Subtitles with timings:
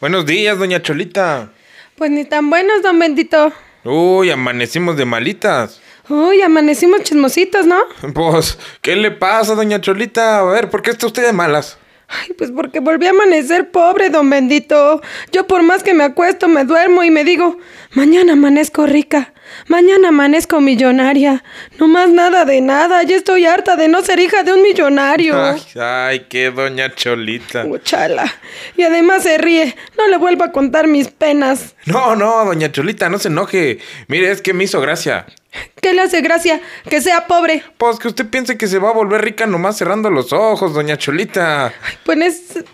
[0.00, 1.50] Buenos días, doña Cholita.
[1.96, 3.52] Pues ni tan buenos, don Bendito.
[3.84, 5.78] Uy, amanecimos de malitas.
[6.08, 7.76] Uy, amanecimos chismositos, ¿no?
[8.14, 10.38] Pues, ¿qué le pasa, doña Cholita?
[10.38, 11.76] A ver, ¿por qué está usted de malas?
[12.08, 15.02] Ay, pues porque volví a amanecer pobre, don Bendito.
[15.32, 17.58] Yo por más que me acuesto, me duermo y me digo,
[17.92, 19.34] mañana amanezco rica,
[19.68, 21.42] mañana amanezco millonaria.
[21.78, 25.40] No más nada de nada, ya estoy harta de no ser hija de un millonario.
[25.42, 27.64] Ay, ay, qué doña Cholita.
[27.64, 28.24] Muchala.
[28.76, 31.74] Y además se ríe, no le vuelvo a contar mis penas.
[31.86, 33.78] No, no, doña Cholita, no se enoje.
[34.08, 35.26] Mire, es que me hizo gracia.
[35.82, 36.60] ¿Qué le hace gracia?
[36.88, 37.64] Que sea pobre.
[37.76, 40.96] Pues que usted piense que se va a volver rica nomás cerrando los ojos, doña
[40.96, 41.72] Cholita.
[42.04, 42.64] Pues, es-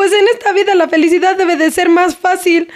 [0.00, 2.70] pues en esta vida la felicidad debe de ser más fácil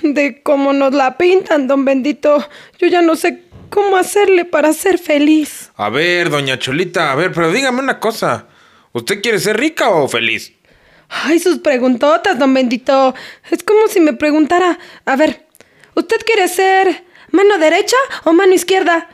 [0.00, 2.42] de como nos la pintan, don Bendito.
[2.78, 5.72] Yo ya no sé cómo hacerle para ser feliz.
[5.76, 8.46] A ver, doña Cholita, a ver, pero dígame una cosa.
[8.92, 10.54] ¿Usted quiere ser rica o feliz?
[11.10, 13.14] Ay, sus preguntotas, don Bendito.
[13.50, 15.48] Es como si me preguntara, a ver,
[15.94, 19.06] ¿usted quiere ser mano derecha o mano izquierda?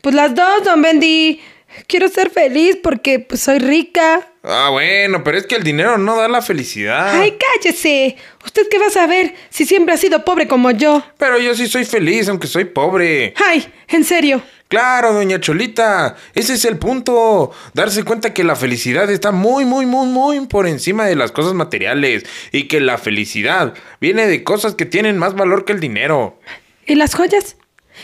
[0.00, 1.40] Pues las dos, don Bendi.
[1.86, 4.33] Quiero ser feliz porque pues, soy rica.
[4.46, 7.18] Ah, bueno, pero es que el dinero no da la felicidad.
[7.18, 8.16] Ay, cállese.
[8.44, 11.02] ¿Usted qué va a saber si siempre ha sido pobre como yo?
[11.16, 13.32] Pero yo sí soy feliz, aunque soy pobre.
[13.42, 14.42] Ay, en serio.
[14.68, 17.52] Claro, doña Cholita, ese es el punto.
[17.72, 21.54] Darse cuenta que la felicidad está muy, muy, muy, muy por encima de las cosas
[21.54, 26.38] materiales y que la felicidad viene de cosas que tienen más valor que el dinero.
[26.86, 27.56] ¿Y las joyas?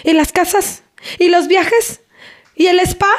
[0.05, 0.85] ¿Y las casas?
[1.19, 2.01] ¿Y los viajes?
[2.55, 3.13] ¿Y el spa?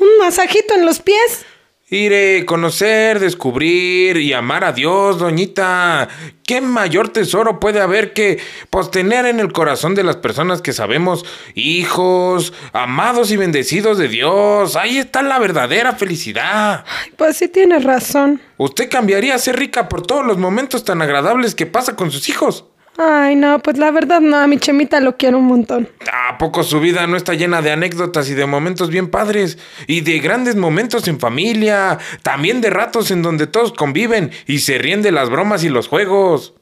[0.00, 1.44] ¿Un masajito en los pies?
[1.90, 6.06] Iré conocer, descubrir y amar a Dios, doñita.
[6.44, 8.38] ¿Qué mayor tesoro puede haber que
[8.68, 14.08] pues, tener en el corazón de las personas que sabemos hijos, amados y bendecidos de
[14.08, 14.76] Dios?
[14.76, 16.84] Ahí está la verdadera felicidad.
[16.86, 18.42] Ay, pues sí tienes razón.
[18.58, 22.28] ¿Usted cambiaría a ser rica por todos los momentos tan agradables que pasa con sus
[22.28, 22.66] hijos?
[23.00, 25.88] Ay, no, pues la verdad no, a mi chemita lo quiero un montón.
[26.12, 29.56] ¿A poco su vida no está llena de anécdotas y de momentos bien padres?
[29.86, 34.78] Y de grandes momentos en familia, también de ratos en donde todos conviven y se
[34.78, 36.54] ríen de las bromas y los juegos.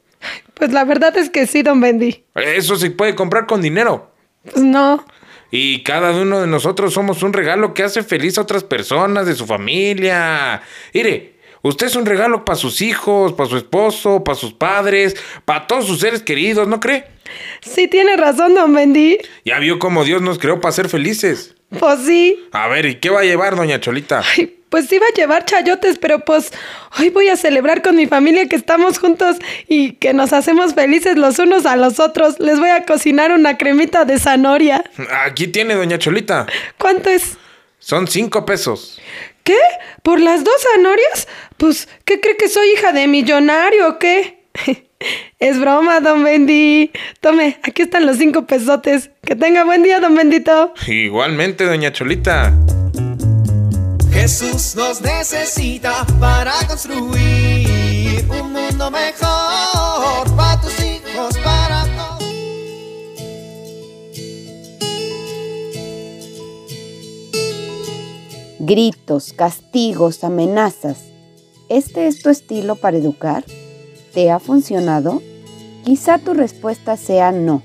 [0.53, 2.23] Pues la verdad es que sí, don Bendy.
[2.35, 4.11] Eso se puede comprar con dinero.
[4.43, 5.03] Pues no.
[5.49, 9.33] Y cada uno de nosotros somos un regalo que hace feliz a otras personas de
[9.33, 10.61] su familia.
[10.93, 11.36] Mire,
[11.67, 15.87] usted es un regalo para sus hijos, para su esposo, para sus padres, para todos
[15.87, 17.05] sus seres queridos, ¿no cree?
[17.61, 19.17] Sí tiene razón, don Bendy.
[19.45, 21.55] Ya vio cómo Dios nos creó para ser felices.
[21.79, 22.47] Pues sí.
[22.51, 24.23] A ver, ¿y qué va a llevar, doña Cholita?
[24.37, 26.51] Ay, pues iba a llevar chayotes, pero pues
[26.97, 31.17] hoy voy a celebrar con mi familia que estamos juntos y que nos hacemos felices
[31.17, 32.39] los unos a los otros.
[32.39, 34.83] Les voy a cocinar una cremita de zanahoria.
[35.25, 36.47] Aquí tiene, doña Cholita.
[36.77, 37.37] ¿Cuánto es?
[37.79, 38.99] Son cinco pesos.
[39.43, 39.57] ¿Qué?
[40.03, 41.27] ¿Por las dos zanahorias?
[41.57, 44.45] Pues, ¿qué cree que soy hija de millonario o qué?
[45.39, 46.91] es broma, don Bendy.
[47.19, 49.09] Tome, aquí están los cinco pesotes.
[49.23, 50.73] Que tenga buen día, don Bendito.
[50.87, 52.53] Igualmente, doña Cholita.
[54.11, 62.23] Jesús nos necesita para construir un mundo mejor para tus hijos, para todos.
[68.59, 71.16] Gritos, castigos, amenazas.
[71.69, 73.43] ¿Este es tu estilo para educar?
[74.13, 75.21] ¿Te ha funcionado?
[75.83, 77.61] Quizá tu respuesta sea no.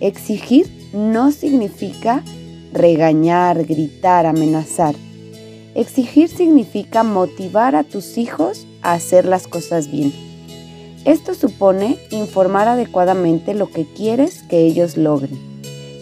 [0.00, 2.22] Exigir no significa
[2.72, 4.94] regañar, gritar, amenazar.
[5.74, 10.12] Exigir significa motivar a tus hijos a hacer las cosas bien.
[11.04, 15.38] Esto supone informar adecuadamente lo que quieres que ellos logren,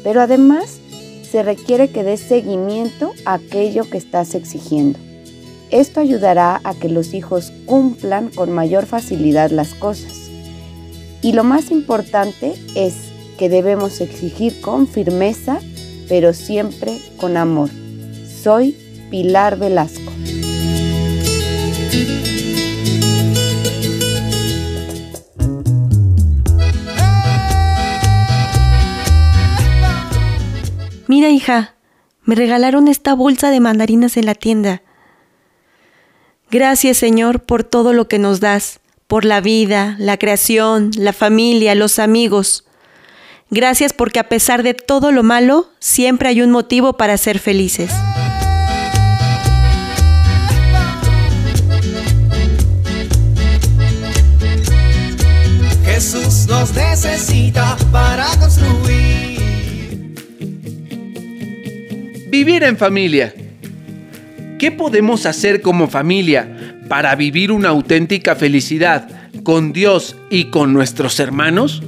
[0.04, 0.80] pero además
[1.22, 5.05] se requiere que des seguimiento a aquello que estás exigiendo.
[5.70, 10.30] Esto ayudará a que los hijos cumplan con mayor facilidad las cosas.
[11.22, 12.94] Y lo más importante es
[13.36, 15.58] que debemos exigir con firmeza,
[16.08, 17.70] pero siempre con amor.
[18.42, 18.76] Soy
[19.10, 20.12] Pilar Velasco.
[31.08, 31.74] Mira, hija,
[32.24, 34.82] me regalaron esta bolsa de mandarinas en la tienda.
[36.50, 38.78] Gracias, Señor, por todo lo que nos das,
[39.08, 42.64] por la vida, la creación, la familia, los amigos.
[43.50, 47.90] Gracias porque a pesar de todo lo malo, siempre hay un motivo para ser felices.
[55.84, 59.40] Jesús nos necesita para construir.
[62.28, 63.34] Vivir en familia.
[64.58, 69.08] ¿Qué podemos hacer como familia para vivir una auténtica felicidad
[69.42, 71.82] con Dios y con nuestros hermanos?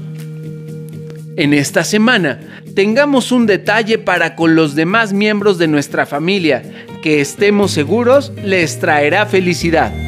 [1.37, 2.41] En esta semana
[2.75, 6.63] tengamos un detalle para con los demás miembros de nuestra familia
[7.03, 10.08] que estemos seguros les traerá felicidad.